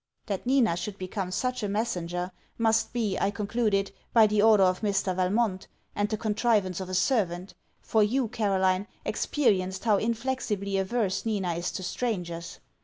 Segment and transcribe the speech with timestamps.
[0.25, 4.81] That Nina should become such a messenger must be, I concluded, by the order of
[4.81, 5.15] Mr.
[5.15, 11.53] Valmont, and the contrivance of a servant; for you, Caroline, experienced how inflexibly averse Nina
[11.53, 12.57] is to strangers.